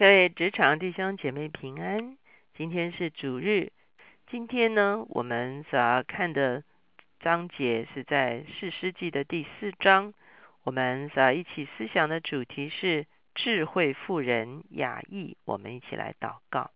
[0.00, 2.16] 各位职场弟兄姐妹平安，
[2.56, 3.70] 今天是主日。
[4.30, 6.62] 今天呢，我们所要看的
[7.20, 10.14] 章节是在四世纪的第四章。
[10.64, 13.04] 我们所要一起思想的主题是
[13.34, 15.36] 智慧妇人雅意。
[15.44, 16.70] 我们一起来祷告，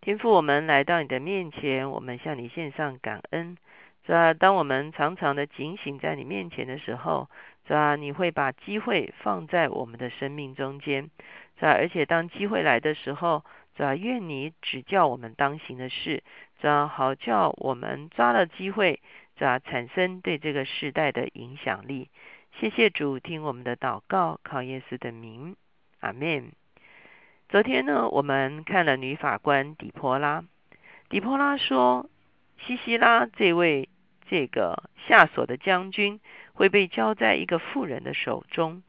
[0.00, 3.56] 天父，我们来到你的面前，我们向你献上感恩。
[4.04, 4.34] 是吧？
[4.34, 7.30] 当我们常常的警醒在你面前的时候，
[7.66, 7.96] 是吧？
[7.96, 11.10] 你会把机会放在我们的生命中间。
[11.56, 11.72] 是吧？
[11.72, 13.44] 而且当机会来的时候，
[13.76, 13.94] 是吧？
[13.94, 16.22] 愿你指教我们当行的事，
[16.60, 16.88] 是吧？
[16.88, 19.00] 好叫我们抓了机会，
[19.38, 19.58] 是吧？
[19.58, 22.08] 产生对这个时代的影响力。
[22.58, 25.56] 谢谢主，听我们的祷告，靠耶稣的名，
[26.00, 26.52] 阿门。
[27.48, 30.44] 昨天呢，我们看了女法官底波拉。
[31.08, 32.08] 底波拉说，
[32.58, 33.88] 西西拉这位
[34.28, 36.20] 这个下所的将军
[36.52, 38.82] 会被交在一个富人的手中。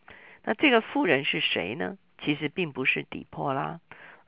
[0.44, 1.98] 那这个富人是谁呢？
[2.20, 3.80] 其实并不是底波拉，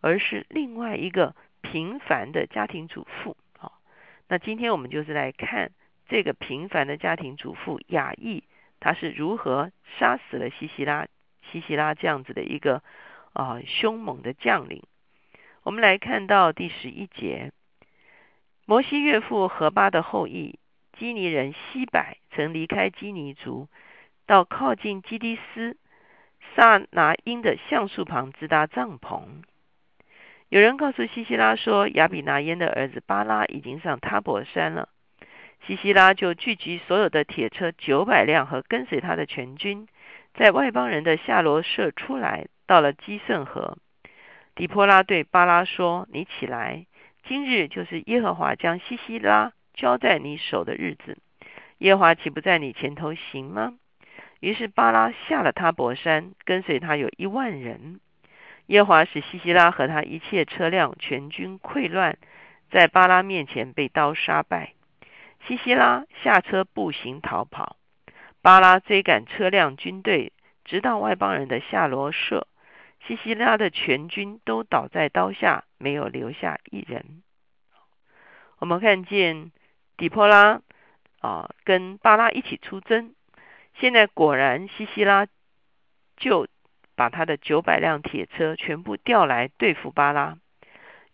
[0.02, 3.38] 而是另外一个平凡的家庭主妇。
[3.58, 3.80] 好，
[4.28, 5.72] 那今天我们就是来看
[6.08, 8.44] 这个平凡的家庭主妇雅意，
[8.80, 11.08] 她是如何杀死了西西拉、
[11.52, 12.84] 西西拉这样子的一个
[13.34, 14.84] 啊凶猛的将领。
[15.64, 17.52] 我们来看到第十一节，
[18.66, 20.60] 摩西岳父何巴的后裔
[20.98, 22.02] 基尼人西柏
[22.32, 23.68] 曾离开基尼族，
[24.26, 25.78] 到靠近基迪斯。
[26.56, 29.44] 萨拿因的橡树旁支搭帐篷。
[30.48, 34.88] 有人告诉西西拉说，亚比拿耶的儿子巴拉已经上塔伯山了。
[35.66, 39.88] 西西拉就聚集所有的铁车九百辆和跟随他的全军，
[40.36, 43.78] 在外邦人的夏罗舍出来，到了基圣河。
[44.54, 46.86] 底波拉对巴拉说：“你起来，
[47.28, 51.18] 今日就是耶和华将西西拉交在你手的日子。
[51.80, 53.76] 耶华岂不在你前头行吗？”
[54.42, 58.00] 于是巴拉下了他伯山，跟随他有一万人。
[58.68, 62.18] 耶华使西西拉和他一切车辆全军溃乱，
[62.72, 64.74] 在巴拉面前被刀杀败。
[65.48, 67.78] 西西拉下车步行逃跑，
[68.42, 70.34] 巴拉追赶车辆军队，
[70.64, 72.48] 直到外邦人的夏罗舍。
[73.08, 77.22] 西西拉的全军都倒在刀下，没有留下一人。
[78.58, 79.52] 我们看见
[79.98, 80.62] 底波拉
[81.20, 83.16] 啊，跟巴拉一起出征。
[83.80, 85.28] 现在果然，西西拉
[86.18, 86.48] 就
[86.96, 90.38] 把他的九百辆铁车全部调来对付巴拉。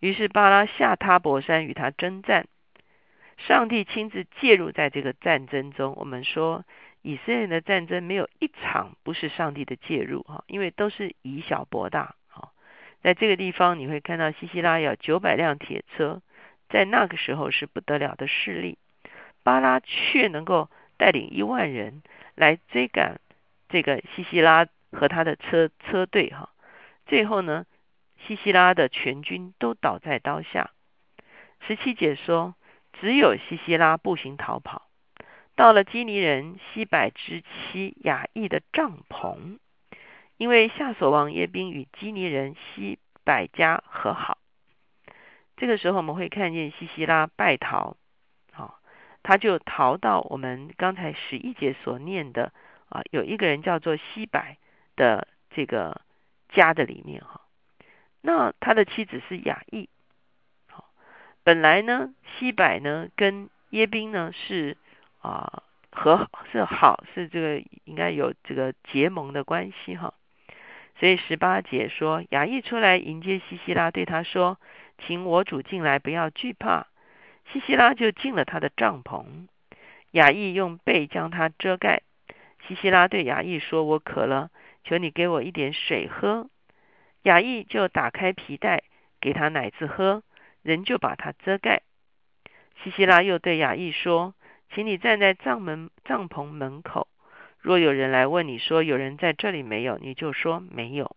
[0.00, 2.46] 于是巴拉下塔伯山与他征战。
[3.38, 5.94] 上帝亲自介入在这个战争中。
[5.96, 6.64] 我们说，
[7.02, 12.14] 以色列的战争没有一场不是上帝的介入哈，因为都是以小博大。
[12.28, 12.52] 好，
[13.02, 16.22] 在这个地方你会看到西西拉有九百辆铁车，
[16.72, 18.78] 在那个时候是不得了的势力。
[19.44, 22.02] 巴拉却能够带领一万人。
[22.34, 23.20] 来追赶
[23.68, 26.48] 这个西西拉和他的车车队哈，
[27.04, 27.66] 最后呢，
[28.26, 30.70] 西西拉的全军都倒在刀下。
[31.60, 32.54] 十七姐说，
[32.94, 34.88] 只有西西拉步行逃跑，
[35.54, 39.58] 到了基尼人西柏之妻雅意的帐篷，
[40.38, 44.38] 因为夏索王耶宾与基尼人西柏家和好。
[45.62, 47.96] 这个时候我们会看见西西拉败逃。
[49.24, 52.52] 他就逃到我们刚才十一节所念的
[52.88, 54.42] 啊，有一个人叫做西柏
[54.96, 56.00] 的这个
[56.48, 57.42] 家的里面哈。
[58.20, 59.88] 那他的妻子是雅意，
[60.66, 60.86] 好，
[61.44, 64.76] 本来呢西柏呢跟耶宾呢是
[65.20, 65.62] 啊
[65.92, 70.14] 和是好是这个应该有这个结盟的关系哈。
[70.98, 74.58] 所以十八节说雅意出来迎接西西拉，对他说
[75.06, 76.86] ：“请我主进来，不要惧怕。”
[77.52, 79.24] 西西拉就进了他的帐篷，
[80.12, 82.02] 雅意用被将他遮盖。
[82.66, 84.50] 西西拉对雅意说：“我渴了，
[84.84, 86.48] 求你给我一点水喝。”
[87.24, 88.84] 雅意就打开皮带
[89.20, 90.22] 给他奶子喝，
[90.62, 91.82] 人就把他遮盖。
[92.82, 94.34] 西西拉又对雅意说
[94.72, 97.08] ：“请你站在帐门帐篷门口，
[97.58, 101.16] 若有人来问你说有人在这里没有，你就说没有。”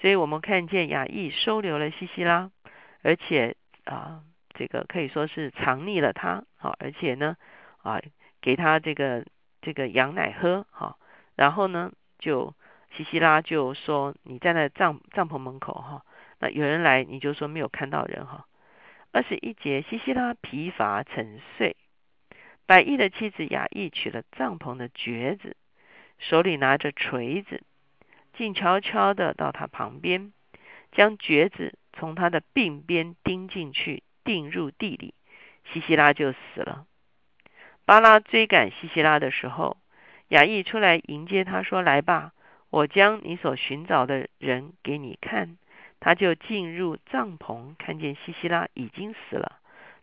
[0.00, 2.50] 所以我们看见雅意收留了西西拉，
[3.02, 4.22] 而且啊。
[4.54, 7.36] 这个可以说是藏匿了他，好，而且呢，
[7.82, 8.00] 啊，
[8.40, 9.24] 给他这个
[9.62, 10.98] 这个羊奶喝，好，
[11.36, 12.52] 然后呢，就
[12.90, 16.02] 西西拉就说你站在帐帐篷门口哈，
[16.40, 18.46] 那有人来你就说没有看到人哈。
[19.12, 21.76] 二十一节，西西拉疲乏沉睡，
[22.66, 25.56] 百亿的妻子雅意取了帐篷的橛子，
[26.18, 27.62] 手里拿着锤子，
[28.38, 30.32] 静悄悄地到他旁边，
[30.92, 34.04] 将橛子从他的鬓边钉进去。
[34.24, 35.14] 钉入地里，
[35.72, 36.84] 西西拉就死了。
[37.86, 39.78] 巴拉追赶西西拉的时候，
[40.28, 42.32] 雅意出来迎接他说：“来吧，
[42.68, 45.56] 我将你所寻找的人给你看。
[45.98, 49.60] 他就进入帐篷，看见西西拉已经死了，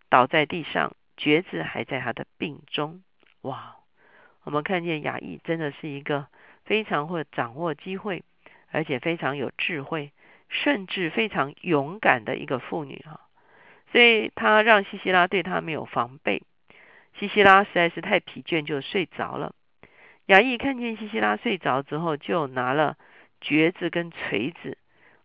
[0.10, 3.04] 倒在地上，橛子还在他的病中。
[3.42, 3.76] 哇！
[4.42, 6.26] 我们看见雅意真的是一个
[6.66, 8.24] 非常会掌握机会，
[8.72, 10.12] 而且非常有智慧，
[10.50, 13.22] 甚至非常勇敢的一个妇女哈。
[13.92, 16.44] 所以她让西西拉对她没有防备。
[17.18, 19.54] 西西拉实在是太疲倦，就睡着了。
[20.26, 22.98] 雅意看见西西拉睡着之后，就拿了
[23.40, 24.78] 橛子跟锤子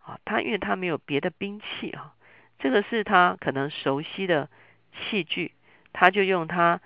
[0.04, 2.14] 啊，他因为他没有别的兵器啊，
[2.58, 4.48] 这个是他可能熟悉的
[4.92, 5.52] 器具，
[5.92, 6.80] 他就用他。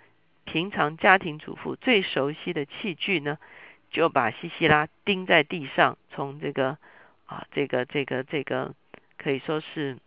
[0.46, 3.38] 平常家庭主妇最熟悉的器具呢，
[3.94, 6.76] 就把西西拉钉在地上，从这个
[7.26, 8.74] 啊，这个这个这个
[9.16, 9.98] 可以说是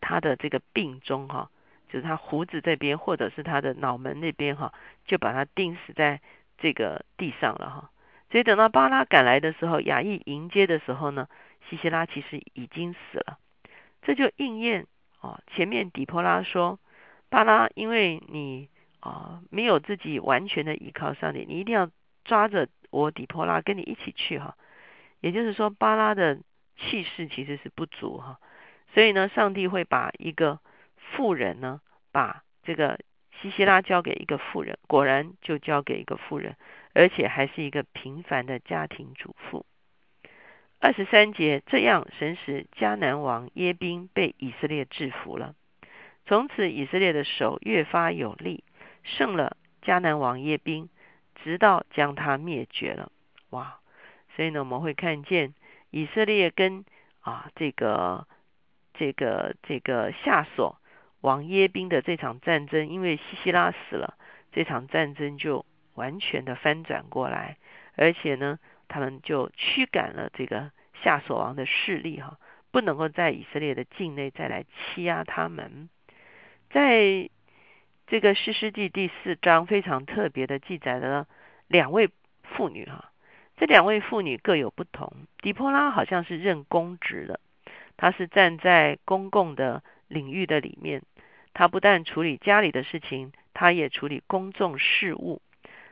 [0.00, 1.50] 他的这个病中哈，
[1.88, 4.72] 就是他胡子这边或者是他的脑门那边哈，
[5.04, 6.20] 就把他钉死在
[6.58, 7.90] 这个地上了哈。
[8.30, 11.28] 所以等到巴拉赶来的时候，雅意迎接的时候呢，
[11.68, 13.36] 西西拉其实已经死了。
[14.02, 14.86] 这就应验
[15.20, 16.78] 啊，前面底波拉说
[17.28, 18.68] 巴拉，因为你。
[19.00, 21.88] 啊，没有自己完全的依靠上帝，你一定要
[22.28, 24.54] 抓着我底波拉跟你一起去哈。
[25.20, 26.38] 也就是说，巴拉的
[26.76, 28.38] 气势其实是不足哈，
[28.94, 30.60] 所以呢，上帝会把一个
[30.94, 31.80] 富人呢，
[32.12, 33.00] 把这个
[33.40, 36.56] 西西拉交给一个富人，果然就交给一个富人，
[36.94, 39.66] 而且还是一个平凡的家庭主妇。
[40.78, 45.56] 二十三节，这样神使迦南王耶宾被以色列制服了，
[46.26, 48.62] 从此以色列的手越发有力。
[49.02, 50.88] 胜了迦南王耶宾，
[51.42, 53.12] 直到将它灭绝了。
[53.50, 53.78] 哇！
[54.36, 55.54] 所以呢，我们会看见
[55.90, 56.84] 以色列跟
[57.20, 58.26] 啊这个
[58.94, 60.78] 这个这个夏所
[61.20, 64.16] 王耶宾的这场战争，因为西西拉死了，
[64.52, 65.64] 这场战争就
[65.94, 67.56] 完全的翻转过来，
[67.96, 70.70] 而且呢，他们就驱赶了这个
[71.02, 72.38] 夏所王的势力哈，
[72.70, 74.64] 不能够在以色列的境内再来
[74.94, 75.88] 欺压他们，
[76.70, 77.30] 在。
[78.08, 81.26] 这个诗诗记第四章非常特别的记载了
[81.66, 82.08] 两位
[82.42, 83.12] 妇女哈，
[83.58, 85.12] 这两位妇女各有不同。
[85.42, 87.38] 狄波拉好像是任公职的，
[87.98, 91.02] 她是站在公共的领域的里面，
[91.52, 95.42] 她不但处理家里的事情，她也处理公众事务。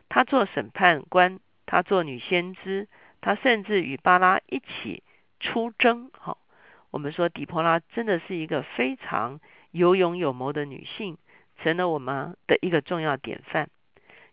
[0.08, 2.88] 她做审判官，她做女先知，
[3.20, 5.02] 她甚至与巴拉一起
[5.38, 6.10] 出征。
[6.14, 6.38] 哈，
[6.90, 9.38] 我们说狄波拉真的是一个非常
[9.70, 11.18] 有勇有谋的女性。
[11.58, 13.68] 成了我们的一个重要典范。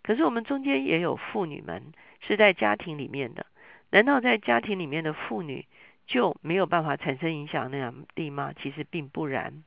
[0.01, 3.45] 可是我们中间也有妇女们是在家庭里面的，
[3.91, 5.65] 难道在家庭里面的妇女
[6.05, 8.53] 就没有办法产生影响那样力吗？
[8.61, 9.63] 其实并不然。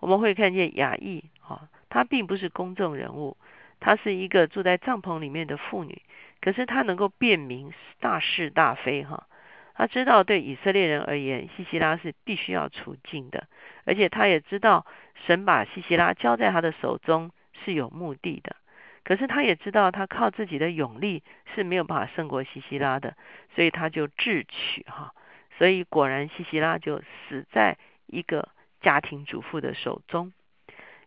[0.00, 3.36] 我们会看见雅意啊，她并不是公众人物，
[3.80, 6.02] 她是一个住在帐篷里面的妇女，
[6.40, 9.28] 可是她能够辨明大是大非哈。
[9.76, 13.46] 他知道，对以色列人而言，西西拉是必须要除尽的，
[13.84, 14.86] 而且他也知道，
[15.26, 17.30] 神把西西拉交在他的手中
[17.64, 18.56] 是有目的的。
[19.04, 21.22] 可是他也知道，他靠自己的勇力
[21.54, 23.16] 是没有办法胜过西西拉的，
[23.54, 25.12] 所以他就智取哈。
[25.58, 27.76] 所以果然，西西拉就死在
[28.06, 28.48] 一个
[28.80, 30.32] 家庭主妇的手中。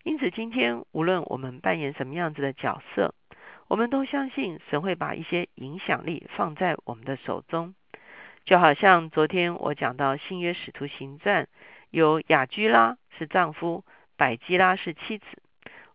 [0.03, 3.13] 因此，今天无论我们扮演什么样子的角色，
[3.67, 7.73] 我们都相信神会把一些影响力放在我们的手中。
[8.49, 11.47] 就好像昨天我讲到新约使徒行传，
[11.91, 13.85] 有雅居拉是丈夫，
[14.17, 15.25] 百基拉是妻子。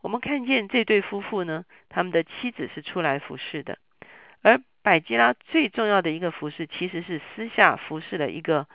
[0.03, 3.79] 我们看见这对夫妇呢，他们的妻子是出来服侍的，
[4.43, 8.69] 而百基拉最重要的一个服侍，其实是私下服侍的一个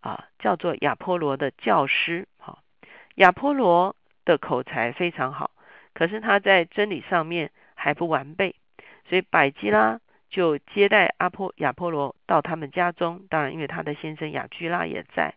[0.00, 2.28] 啊，叫做亚波罗的教师。
[2.38, 2.58] 哈，
[3.16, 5.50] 亚波罗的口才非常好，
[5.92, 8.54] 可是他在真理上面还不完备，
[9.08, 9.98] 所以百基拉。
[10.30, 15.32] 就接待阿波亚波罗到他们家中，当然因为他的先生雅居拉也在，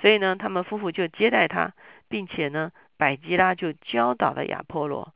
[0.00, 1.74] 所以呢，他们夫妇就接待他，
[2.08, 5.12] 并且呢，百基拉就教导了亚波罗，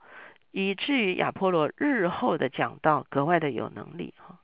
[0.50, 4.38] 以至于亚波罗日后的讲道格外的有能力哈。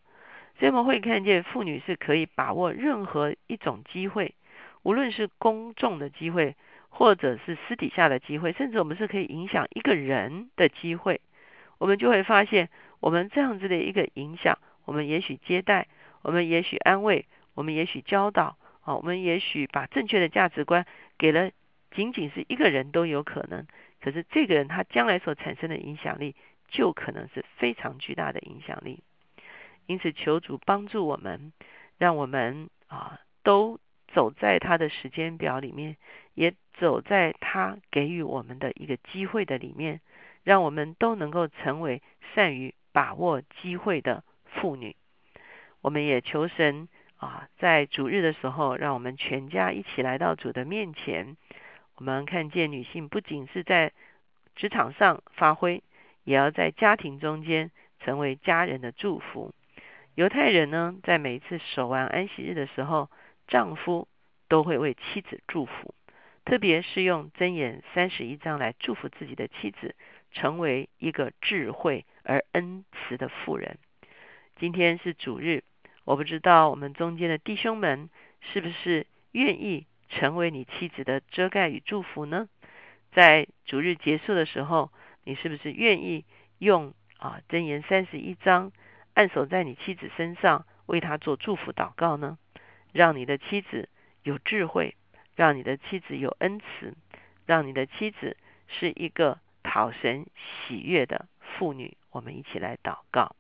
[0.59, 4.35] 所以我们会看见妇女是可以把握任何一种机会，
[4.83, 6.57] 无论是公众的机会，
[6.89, 11.21] 或者是私底下的机会，甚至我们是可以影响一个人的机会，
[11.77, 14.59] 我们就会发现我们这样子的一个影响。
[14.87, 15.89] 我们也许接待，
[16.23, 20.87] 我们也许安慰，我们也许教导，啊，我们也许把正确的价值观
[21.19, 21.51] 给了
[21.91, 23.67] 仅仅是一个人都有可能。
[24.01, 26.37] 可是这个人他将来所产生的影响力，
[26.69, 29.03] 就可能是非常巨大的影响力。
[29.87, 31.53] 因此，求主帮助我们，
[31.99, 33.81] 让我们啊都
[34.15, 35.97] 走在他的时间表里面，
[36.35, 40.01] 也走在他给予我们的一个机会的里面，
[40.45, 42.03] 让我们都能够成为
[42.35, 44.23] 善于把握机会的。
[44.61, 44.97] 妇女，
[45.81, 51.37] 我们也求神啊，在主日的时候，让我们全家一起来到主的面前。
[51.97, 53.93] 我们看见女性不仅是在
[54.55, 55.83] 职场上发挥，
[56.25, 57.71] 也要在家庭中间
[58.01, 59.55] 成为家人的祝福。
[60.15, 63.11] 犹太人呢，在每一次守完安息日的时候，
[63.47, 64.09] 丈夫
[64.49, 65.95] 都会为妻子祝福，
[66.45, 69.95] 特别是用箴言三十一章来祝福自己的妻子，
[70.33, 73.79] 成为一个智慧而恩慈的妇人。
[74.59, 75.65] 今天是主日。
[76.05, 78.09] 我不知道我们中间的弟兄们
[78.41, 82.49] 是不是愿意成为你妻子的遮盖与祝福呢？
[83.13, 84.91] 在主日结束的时候，
[85.25, 86.25] 你是不是愿意
[86.57, 88.73] 用啊箴言三十一章
[89.13, 92.39] 按手在你妻子身上，为她做祝福祷告呢？
[92.93, 93.91] 让你的妻子
[94.23, 94.97] 有智慧，
[95.35, 96.95] 让你的妻子有恩慈，
[97.45, 100.25] 让你的妻子是一个讨神
[100.67, 101.95] 喜悦的妇女。
[102.11, 103.37] 我们一起来祷告。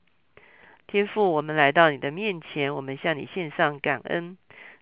[0.87, 4.38] 天父，我们来到你的面前，我们向你献上感恩。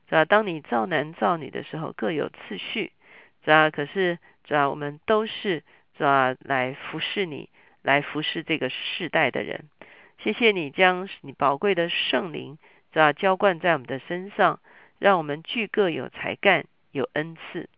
[0.06, 2.92] 主要当你造男造女的时候，各有次序。
[3.42, 5.62] 主要可是，主要我们都是
[5.96, 7.48] 主要来服侍你，
[7.82, 9.64] 来服侍这个世代的人。
[10.18, 12.58] 谢谢你将你宝贵的圣灵，
[12.92, 14.60] 主要浇灌在我们的身上，
[14.98, 17.70] 让我们具各有才干，有恩赐。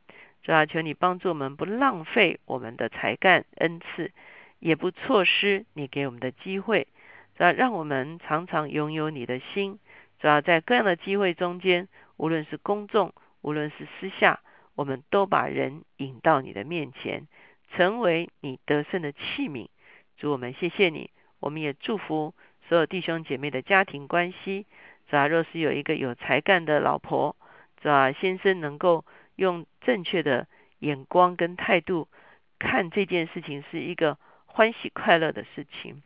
[0.43, 4.11] 主要求你帮助我们，不浪费我们的才干恩赐，
[4.59, 6.89] 也不错失你给我们的机会。
[7.37, 9.79] 主要让我们常常拥有你的心，
[10.19, 13.13] 主要在各样的机会中间，无论是公众，
[13.43, 14.41] 无论是私下，
[14.75, 17.27] 我们都把人引到你的面前，
[17.73, 19.69] 成为你得胜的器皿。
[20.17, 22.33] 主我们谢谢你，我们也祝福
[22.69, 24.67] 所有弟兄姐妹的家庭关系。
[25.09, 27.37] 主要若是有一个有才干的老婆，
[27.83, 32.09] 主要先生能够用正确的眼光跟态度
[32.59, 36.03] 看这件事情，是一个欢喜快乐的事情。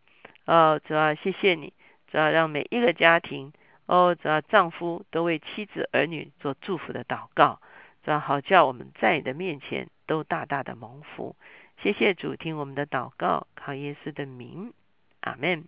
[0.50, 1.72] 哦，主要谢谢你，
[2.10, 3.52] 主要让每一个家庭，
[3.86, 7.60] 哦，主要丈夫都为妻子儿女做祝福的祷告，
[8.02, 11.36] 主要好叫我们在你的面前都大大的蒙福。
[11.80, 14.72] 谢谢主，听我们的祷告，靠耶稣的名，
[15.20, 15.66] 阿门。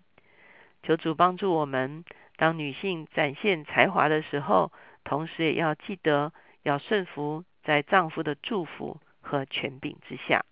[0.82, 2.04] 求主帮助我们，
[2.36, 4.72] 当女性展现才华的时候，
[5.04, 6.32] 同时也要记得
[6.64, 10.44] 要顺服在丈夫的祝福和权柄之下。